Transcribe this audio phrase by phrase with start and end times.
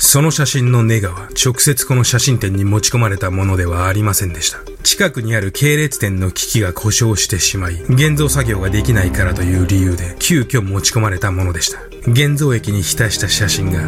[0.00, 4.58] その写真のネガは直接この写真展に持ち込まれたものではありませんでした。
[4.82, 11.89] 近くにある系列店の機器が故障してしまい、現像作業ができないからという理由で急遽持ち込まれたものでした。
[12.06, 13.80] 現像液に浸した写真が、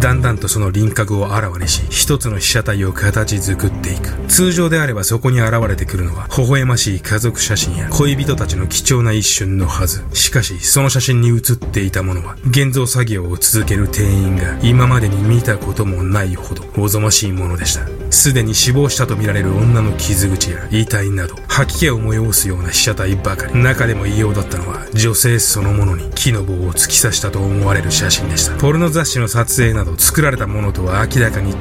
[0.00, 4.10] だんだんとその輪郭をあらわにし、一つの被写体を形作っていく。
[4.28, 10.04] 通常であればそこに現れてくるのは、微笑ましい家族写真や恋人たちの貴重な一瞬のはず。
[10.12, 17.99] しかし、その写真に写っていたものは、現像作業を続ける店員が今までに見たこともないほど、おぞましいものでした。
[18.10, 23.62] すでに死亡したとみられる女の傷口や遺体など、吐き気を催すような被写体ばかり。
[23.62, 28.56] 中でも異様だったのは、女性そのものに木の棒を突き刺したと思われる写真でした。
[28.56, 31.58] ポルノ雑誌の撮影など作られたものとは明らかに違う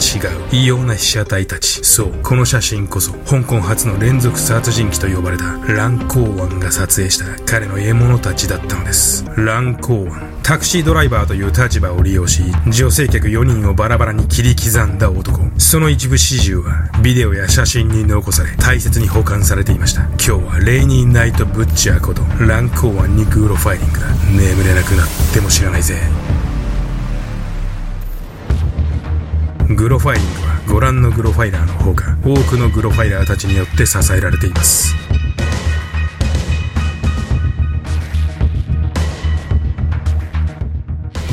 [0.52, 1.84] 異様な被写体たち。
[1.84, 9.26] そう、この写真こそ、香港初の連続殺人鬼と呼ばれたランコーワンが撮影した彼の獲物たちだったのです。
[9.38, 10.39] ランコーワン。
[10.50, 15.48] タクシードライバーという立場を利用し、女性客4人をバラバラに切り刻んだ男。
[15.60, 20.06] その一部始終は、ビデオや写真に残され、大切に保管されていました。
[20.06, 24.08] 今日はレイニーナイトブッチャーこと、ランコーワンにグロファイリングだ。
[24.08, 26.00] 眠れなくなっても知らないぜ。
[29.76, 34.96] グロファイリングはご覧のグロファイラーのほか多くのグロファイラーたちによって支えられています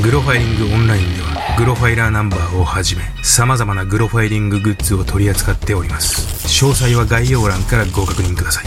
[0.07, 6.47] グロファイリングオンラインではグロファイラーナンバーをはじめ様々なグロファイリンググッズを取り扱っております。
[6.47, 8.65] 詳細は概要欄からご確認ください。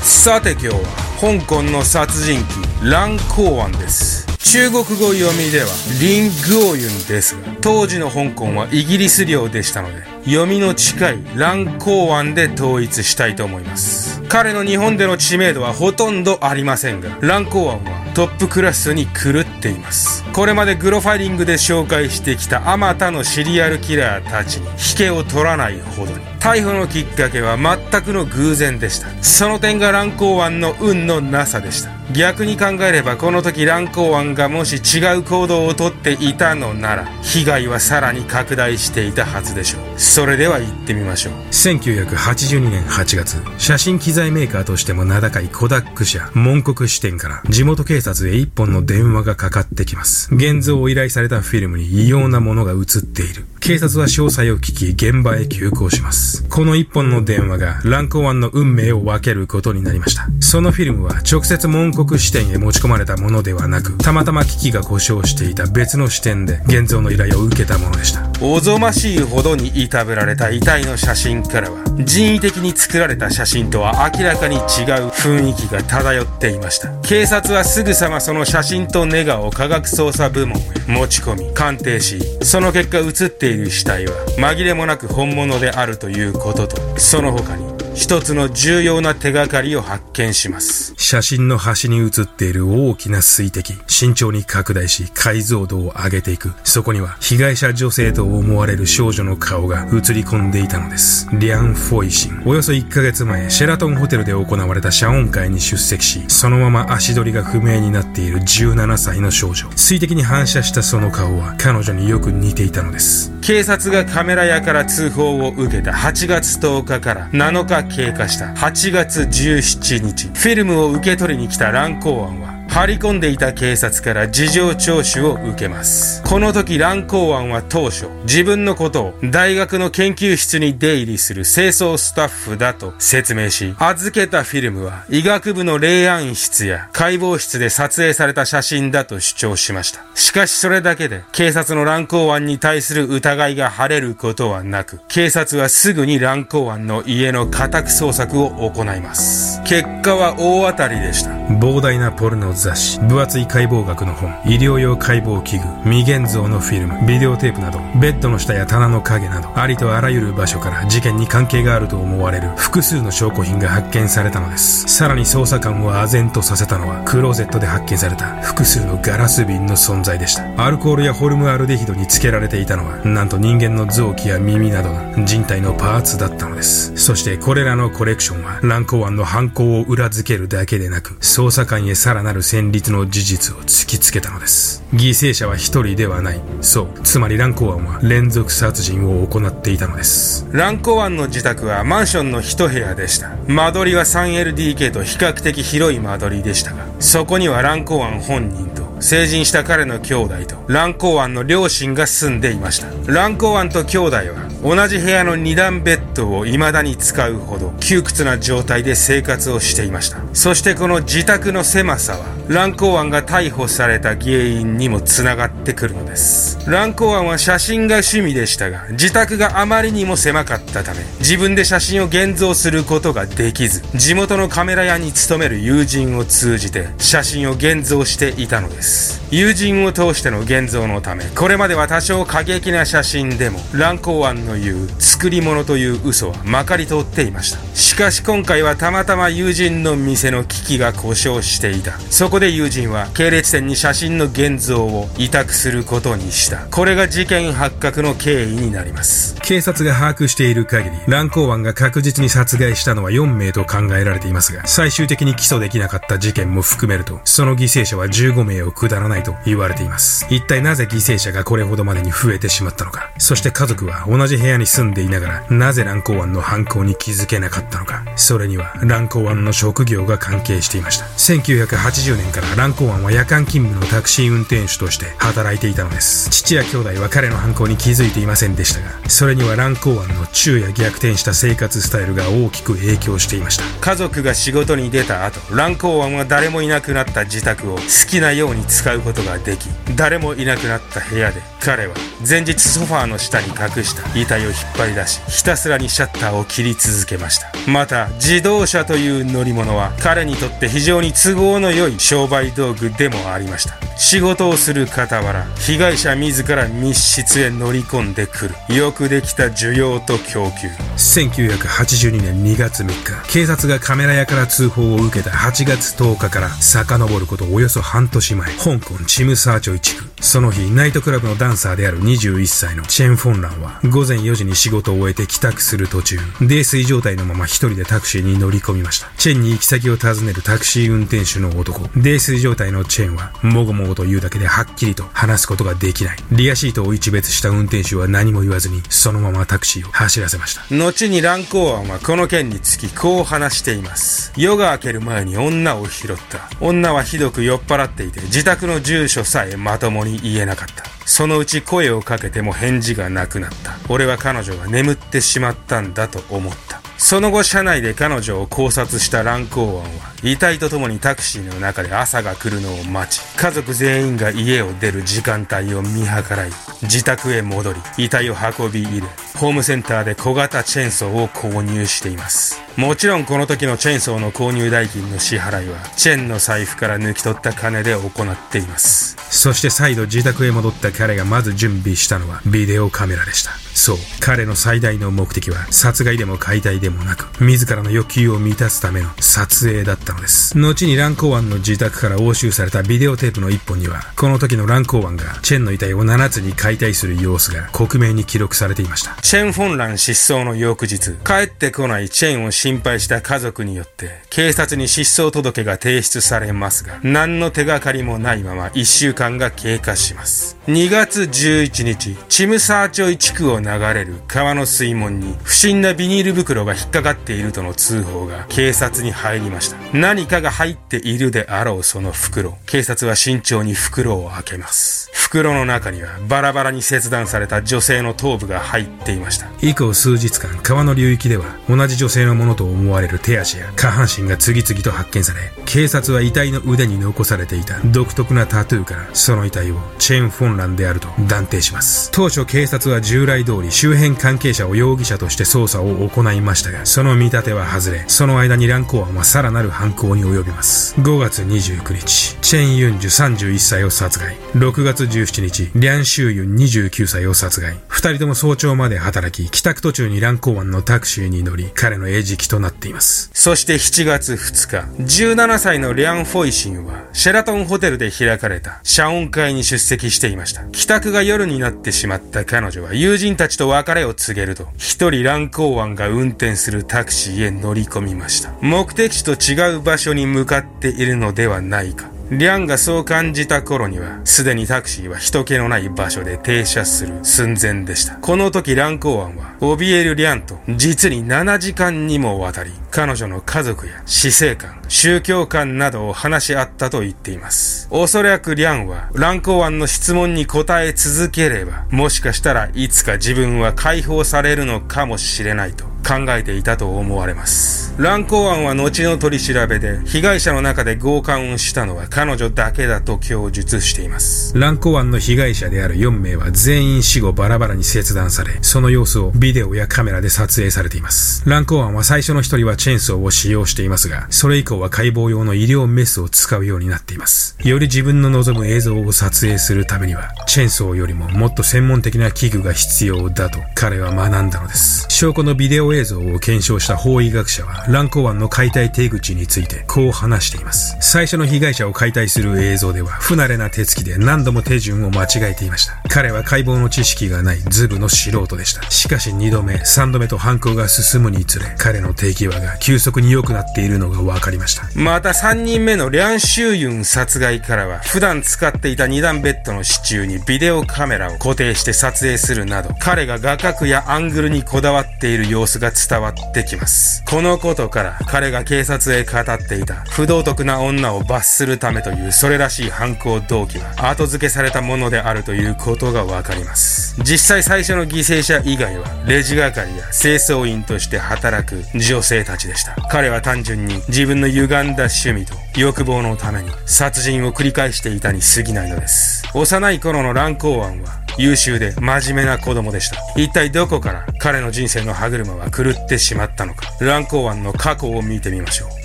[0.00, 0.74] さて今日は
[1.20, 2.38] 香港の殺人
[2.82, 4.28] 鬼ランコーワンです。
[4.38, 5.66] 中国語読みでは
[6.00, 14.22] リングオユンですが当時の香港はイギリス領でしたので読みの近いランコーワンで統一したいと思います。
[14.28, 20.24] 彼の日本での知名度はほとんどありませんがランコーワンはトップクラスに狂っています。
[20.34, 26.29] これまでグロファリングで紹介してきたあまたのシリアルキラーたちに引けを取らないほどに。
[26.40, 29.08] 逮捕のきっかけは全くの偶然でした。
[29.22, 31.90] その点が乱高湾の運のなさでした。
[32.12, 40.00] 逆に考えればこの時乱高湾がもし違う行動をとっていたのなら被害はさらに拡大していたはずでしょう。
[40.00, 41.32] それでは行ってみましょう。
[41.50, 50.34] 1982年8月写真機材メーカーとしても名高いコダック社門国支店から地元警察へ一本の電話がかかってきます。
[50.34, 53.44] 現像を依頼されたフィルムに異様なものが映っている。
[53.60, 56.42] 警察は詳細を聞き現場へ急行します。
[56.48, 60.26] この一本の電話がランコワンの運命を分けることになりました。
[60.40, 68.22] そのフィルムは直接門国支店へ持ち込まれたものではなくたまたま機器が故障していた別の視点で現像の依頼を受けたものでした。
[68.42, 74.62] おぞましいほどにいたぶられた遺体の写真からは人為的に作られた写真とは明らかに違う
[75.10, 76.90] 雰囲気が漂っていました。
[77.02, 87.69] 警察はすぐさまその写真とネガを科学捜査部門へ持ち込み鑑定しその結果写っている死体は紛れもなく本物であるということとその他に。
[87.94, 90.94] 一つの重要な手がかりを発見します。
[90.96, 96.52] 写真の端に写っている大きな水滴、慎重に拡大し解像度を上げていく。
[96.62, 101.28] そこには被害者女性と思われる少女の顔が映り込んでいたのです。
[101.32, 102.42] リャン・フォイシン。
[102.46, 109.68] およそ1ヶ月前、シェラトンホテルで行われた謝恩会に出席し、そのまま足取りが不明になっている17歳の少女。
[109.76, 113.32] 水滴に反射したその顔は彼女によく似ていたのです。
[113.42, 118.46] 警察がカメラ屋から通報を受けた8月10日から7日経過した。
[118.46, 126.22] 8月17日、フィルムを受け取りに来た乱行案は、張り込んでいた警察から事情聴取を受けます。
[126.22, 140.04] この時乱行案は当初、自分のことを大学の研究室に出入りする清掃スタッフだと説明し、預けたフィルムは医学部の霊安室や解剖室で撮影された写真だと主張しました。
[140.14, 149.60] しかしそれだけで警察の乱行案に対する疑いが晴れることはなく、警察はすぐに乱行案の家の家宅捜索を行います。
[149.64, 151.30] 結果は大当たりでした。
[151.30, 164.86] 膨大なポルノ雑誌、分厚い解剖学の本、医療用解剖器具、未現像のフィルム、ビデオテープなど、ベッドの下や棚の影など、ありとあらゆる場所から事件に関係があると思われる複数の証拠品が発見されたのです。
[164.88, 170.44] さらに捜査官を唖然とさせたのは、クローゼットで発見された複数のガラス瓶の存在でした。
[170.62, 176.94] アルコールやホルムアルデヒドに付けられていたのは、なんと人間の臓器や耳などの人体のパーツだったのです。
[176.96, 184.82] そしてこれらのコレクションは、乱行案の犯行を裏付けるだけでなく、捜査官へさらなる戦慄の事実を突きつけたのです。
[184.92, 186.40] 犠牲者は一人ではない。
[186.62, 186.88] そう。
[187.04, 190.48] つまり乱行案は連続殺人を行っていたのです。
[190.50, 193.36] 乱行案の自宅はマンションの一部屋でした。
[193.46, 202.88] 間取りは 3LDK と比較的広い間取りでしたが、そこには乱行案本人と成人した彼の兄弟と、蘭光湾の両親が住んでいました。
[203.06, 210.18] 蘭光湾と兄弟は、同じ部屋の二段ベッドを未だに使うほど、窮屈な状態で生活をしていました。
[210.34, 216.58] そしてこの自宅の狭さは、蘭光湾が逮捕された原因にも繋がってくるのです。
[216.66, 229.19] 蘭光湾は写真が趣味でしたが、自宅があまりにも狭かったため、自分で写真を現像することができず、地元のカメラ屋に勤める友人を通じて、写真を現像していたのです。
[229.30, 237.58] 友人を通しての現像のため、これまでは多少過激な写真でも、蘭光湾の言う作り物という嘘はまかり通っていました。
[238.00, 242.00] しかし今回はたまたま友人の店の機器が故障していた。
[242.08, 246.66] そこで友人は系列店に写真の現像を委託することにした。
[246.70, 249.38] これが事件発覚の経緯になります。
[249.42, 260.26] 警察が把握している限り、蘭光湾が確実に殺害したのは4名と考えられていますが、最終的に起訴できなかった事件も含めると、その犠牲者は15名を下らないと言われています。
[260.30, 263.10] 一体なぜ犠牲者がこれほどまでに増えてしまったのか。
[263.18, 267.89] そして家族は同じ部屋に住んでいながら、なぜ蘭光湾の犯行に気づけなかったのか。
[268.16, 271.06] それには蘭光湾の職業が関係していました。
[271.06, 276.30] 1980年から蘭光湾は夜間勤務のタクシー運転手として働いていたのです。
[276.30, 283.64] 父や兄弟は彼の犯行に気づいていませんでしたが、それには蘭光湾の昼夜逆転した生活スタイルが大きく影響していました。
[283.80, 289.66] 家族が仕事に出た後、蘭光湾は誰もいなくなった自宅を好きなように使うことができ、
[289.96, 291.94] 誰もいなくなった部屋で、彼は
[292.26, 297.52] 前日ソファーの下に隠した遺体を引っ張り出し、ひたすらにシャッターを切り続けました。
[297.70, 303.89] また、自動車という乗り物は彼にとって非常に都合の良い商売道具でもありました。
[304.00, 308.74] 仕事をする傍ら、被害者自ら密室へ乗り込んでくる。
[308.74, 310.68] よくできた需要と供給。
[310.96, 320.04] 1982年2月3日、警察がカメラ屋から通報を受けた8月10日から遡ることおよそ半年前、香港チムサーチョイ地区。
[320.22, 329.10] その日、ナイトクラブのダンサーである21歳のチェン・フォンランは、午前4時に仕事を終えて帰宅する途中、泥酔状態のまま一人でタクシーに乗り込みました。
[329.18, 331.88] チェンに行き先を尋ねるタクシー運転手の男。
[331.96, 336.18] 泥酔状態のチェンは、もごもごと言うだけではっきりと話すことができない。
[336.32, 340.62] リアシートを一別した運転手は何も言わずに、そのままタクシーを走らせました。
[340.74, 344.32] 後に乱行案はこの件につきこう話しています。
[344.36, 346.48] 夜が明ける前に女を拾った。
[346.60, 350.84] 女はひどく酔っ払っていて、自宅の住所さえまともに言えなかった。
[351.06, 353.76] そのうち声をかけても返事がなくなった。
[353.88, 356.69] 俺は彼女が眠ってしまったんだと思った。
[357.02, 366.50] その後車内で彼女を考察した乱行案は遺体と共にタクシーの中で朝が来るのを待ち家族全員が家を出る時間帯を見計らい
[366.82, 369.06] 自宅へ戻り遺体を運び入れ
[369.36, 372.60] ホームセンターで小型チェーンソーを購入しています。
[372.76, 379.16] もちろんこの時のチェーンソーの購入代金の支払いはチェンの財布から抜き取った金で行っています。
[379.30, 383.52] そして再度自宅へ戻った彼がまず準備したのはビデオカメラでした。
[383.74, 390.58] そう彼の最大の目的は殺害でも解体でもなく自らの欲求を満たすための撮影だったのです。
[390.58, 399.16] 後に蘭光湾の自宅から押収されたビデオテープの一本にはこの時の蘭光湾がチェンの遺体を7つに解体する様子が克明に記録されていました。
[399.30, 410.56] チェン・フォンラン失踪の翌日帰ってこないチェンを心配した家族によって警察に失踪届が提出されますが何の手がかりもないまま1週間が経過します。
[410.70, 419.76] 2月11日チムサーチョイ地区を流れる川の水門に不審なビニール袋が引っかかっているとの通報が警察に入りました。
[419.92, 422.56] 何かが入っているであろうその袋。
[422.66, 425.10] 警察は慎重に袋を開けます。
[425.12, 429.48] 袋の中にはバラバラに切断された女性の頭部が入っていました。
[429.62, 442.10] 以降数日間川の流域では同じ女性のものと思われる手足や下半身が次々と発見され警察は遺体の腕に残されていた独特なタトゥーからその遺体をチェーン・フォンランであると断定します。
[442.12, 450.94] 当初警察は従来通り周辺関係者を容疑者として捜査を行いましたがその見立ては外れその間に乱行案はさらなる犯行に及びます。
[451.00, 454.36] 5月29日チェン・ユンジュ31歳を殺害。
[454.54, 457.78] 6月17日リャン・シューユン29歳を殺害。
[457.88, 463.30] 二人とも早朝まで働き帰宅途中に乱行案のタクシーに乗り彼の餌食となっています。
[463.34, 470.49] そして7月2日17歳のリャン・フォイシンはシェラトンホテルで開かれた謝恩会に出席していました。
[470.72, 478.52] 帰宅が夜になってしまった彼女は友人たちと別れを告げると一人乱行案が運転するタクシーへ乗り込みました。
[478.60, 482.10] 目的地と違う場所に向かっているのではないか。
[482.30, 488.14] リャンがそう感じた頃には、すでにタクシーは人気のない場所で停車する寸前でした。
[488.18, 497.88] この時ランコーアンは、怯えるリャンと実に7時間にもわたり、彼女の家族や死生観、宗教観などを話し合ったと言っています。
[497.90, 507.94] おそらくリャンは、ランコーアンの質問に答え続ければ、もしかしたらいつか自分は解放されるのかもしれないと考えていたと思われます。
[507.98, 514.58] 乱行案は後の取り調べで、被害者の中で強姦をしたのは彼女だけだと供述しています。
[514.58, 521.42] 乱行案の被害者である4名は全員死後バラバラに切断され、その様子をビデオやカメラで撮影されています。
[521.48, 527.56] 乱行案は最初の一人はチェーンソーを使用していますが、それ以降は解剖用の医療メスを使うようになっています。
[527.62, 535.06] より自分の望む映像を撮影するためには、チェーンソーよりももっと専門的な器具が必要だと彼は学んだのです。
[535.10, 540.96] 証拠のビデオ映像を検証した法医学者は、乱行湾の解体手口についてこう話しています。
[541.00, 546.00] 最初の被害者を解体する映像では、不慣れな手つきで何度も手順を間違えていました。
[546.08, 548.88] 彼は解剖の知識がないズブの素人でした。
[548.90, 554.88] しかし2度目、3度目と犯行が進むにつれ、彼の手際が急速に良くなっているのが分かりました。
[554.94, 567.24] また3人目のリャン・シューユン殺害からは、普段使っていた2段ベッドの支柱にビデオカメラを固定して撮影するなど、彼が画角やアングルにこだわっている様子が伝わってきます。
[567.24, 577.16] このことから彼が警察へ語っていた不道徳な女を罰するためというそれらしい犯行動機は後付けされたものであるということがわかります。
[577.22, 582.94] 実際最初の犠牲者以外はレジ係や清掃員として働く女性たちでした。
[583.08, 589.42] 彼は単純に自分の歪んだ趣味と欲望のために殺人を繰り返していたに過ぎないのです。
[589.54, 593.16] 幼い頃の乱行案は優秀で真面目な子供でした。
[593.34, 596.86] 一体どこから彼の人生の歯車は狂ってしまったのか。
[597.00, 598.88] 乱行湾の過去を見てみましょう。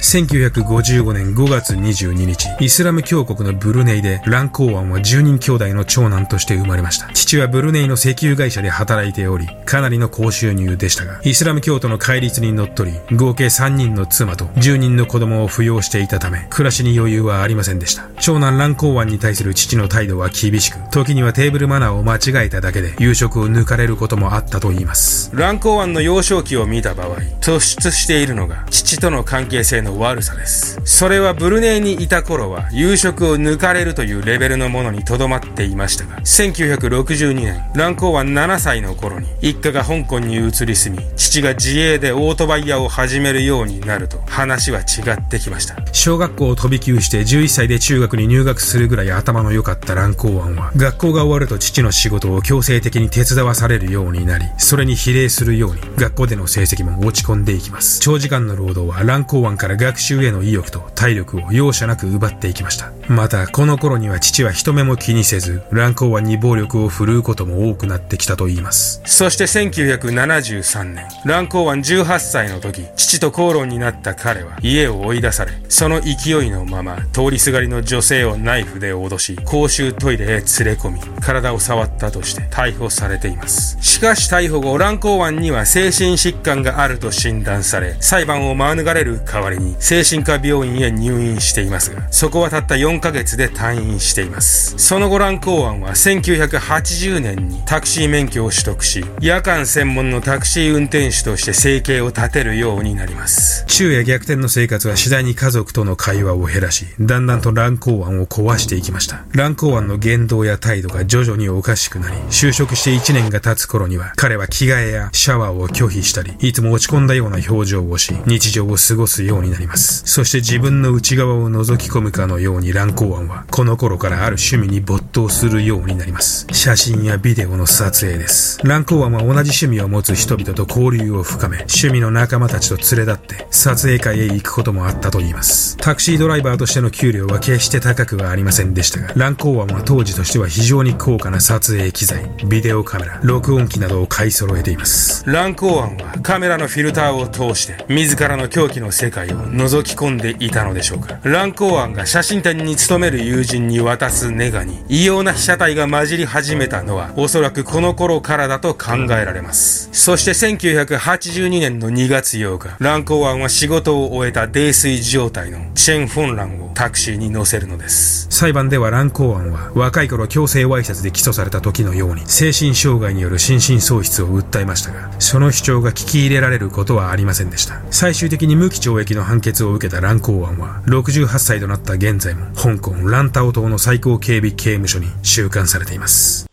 [0.02, 7.08] 1955年5月22日、イスラム教国のブルネイで乱行湾は10人兄弟の長男として生まれました。
[7.14, 18.04] 父はブルネイの石油会社で働いており、かなりの高収入でしたが、イスラム教徒の戒律にのっとり、合計3人の妻と10人の子供を扶養していたため、暮らしに余裕はありませんでした。
[18.20, 25.32] 長男乱行湾に対する父の態度は厳しく、時にはテーブルマナーを間違えただけで夕食を抜かれることもあったと言います。
[25.34, 30.80] 乱行湾の幼少期を見た場合、突出しているのが父との関係性の悪さです。
[30.86, 45.76] それはブルネイにいた頃は夕食を抜かれるというレベルのものにとどまっていましたが、1962年、乱行湾7歳の頃に一家が香港に移り住み、父が自営でオートバイ屋を始めるようになると話は違ってきました。
[45.92, 58.00] 小学校を飛び級して11歳で中学に入学するぐらい頭の良かった乱行湾は、学校が終わると父の仕事を強制的に手伝わされるようになり、それに比例するように学校での成績も落ち込んでいきます。
[58.00, 62.92] 長時間の労働は乱行湾から学習への意欲と体力を容赦なく奪っていきました。
[63.08, 69.02] また、この頃には父は人目も気にせず、乱行湾に暴力を振るうことも多くなってきたと言います。
[69.06, 80.44] そして1973年、乱行湾18歳の時、父と口論になった彼は家を追い出され、その勢いのまま通りすがりの女性をナイフで脅し、公衆トイレへ連れ
[80.74, 83.78] 込み、体を触ったとして逮捕されています。
[83.82, 94.76] しかし逮捕後、乱行湾には精神疾患があると診断され、裁判を免れる代わりに精神科病院へ入院していますが、そこはたった4ヶ月で退院しています。
[94.78, 103.66] その後乱行湾は1980年にタクシー免許を取得し、夜間専門のタクシー運転手として生計を立てるようになります。
[103.68, 109.24] 昼夜逆転の生活は次第に家族との会話を減らし、だんだんと乱行湾を壊していきました。
[109.32, 120.04] 乱行湾の言動や態度が徐々におかしくなり、就職して1年が経つ頃には、彼は着替えやシャワーを拒否したり、いつも落ち込んだような表情をし、日常を過ごすようになります。
[120.06, 126.48] そして自分の内側を覗き込むかのように乱行案は、この頃からある趣味に没頭するようになります。
[126.52, 128.60] 写真やビデオの撮影です。
[128.64, 135.78] 乱行案は同じ趣味を持つ人々と交流を深め、趣味の仲間たちと連れ立って、撮影会へ行くこともあったと言います。
[135.78, 145.24] タクシードライバーとしての給料は決して高くはありませんでしたが、乱行案は当時としては非常に高価な撮影機材、ビデオカメラ、録音機などを買い揃えています。
[145.28, 151.20] 乱行案はカメラのフィルターを通して、自らの狂気の世界を覗き込んでいたのでしょうか。
[151.24, 159.90] 乱行案が写真展に勤める友人に渡すネガに、異様な被写体が混じり始めたのは、おそらくこの頃からだと考えられます。
[159.92, 168.28] そして1982年の2月8日、乱行案は仕事を終えた泥酔状態のチェン・フォンランをタクシーに乗せるのです。
[168.30, 177.82] 裁判では乱行案は、若い頃強制わいせつで起訴された時のように精神障害による心神喪失を訴えましたが、その主張が聞き入れられることはありませんでした。
[177.90, 186.46] 最終的に無期懲役の判決を受けた蘭光案は、68歳となった現在も、香港ランタオ島の最高警備刑務所に収監されています。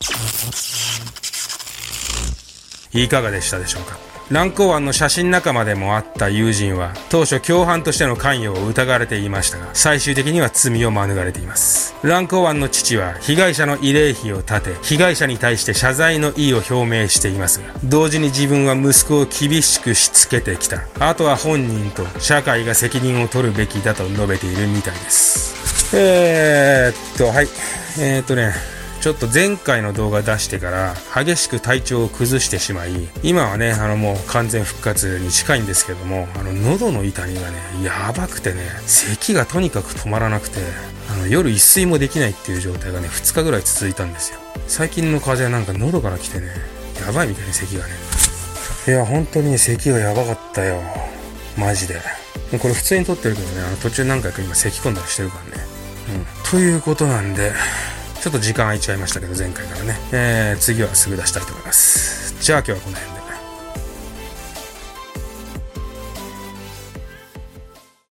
[2.95, 4.12] いかがでしたでしょうか？
[4.33, 11.95] 乱高湾の写真仲間でもあった友人は当初共犯としての関与を疑われていましたが最終的には罪を免れています。
[12.03, 20.81] 乱高湾の父は被害者の慰霊碑を立て被害者に対して謝罪の意を表明していますが同時に自分は息子を厳しくしつけてきた。
[20.99, 25.95] あとは本人と社会が責任を取るべきだと述べているみたいです。
[25.95, 27.49] えー、っとはい。
[28.01, 28.82] えー、っとね。
[29.02, 40.61] ちょっと前回の動画出してから激しく体調を崩してしまい、今はね、あのもう完全復活に近いんですけども、あの喉の痛みがね、やばくてね、咳がとにかく止まらなくて、
[41.11, 44.38] あの夜一睡もできないっていう状態がね、2日ぐらい続いたんですよ。
[44.68, 46.47] 最近の風邪なんか喉から来てね、
[47.04, 47.90] やばいみたいに咳がね。
[48.87, 50.80] いや、本当に咳がやばかったよ。
[51.59, 52.00] マジで。
[52.56, 55.64] これ普通に撮ってるけどね、あの途中何回か今咳込んだりしてるからね。
[56.14, 56.49] うん。
[56.49, 57.50] ということなんで、
[58.23, 59.99] ちょっと時間空いちゃいましたけど、前回からね。
[60.12, 62.37] えー、次はすぐ出したいと思います。
[62.41, 63.12] じゃあ今日はこの辺。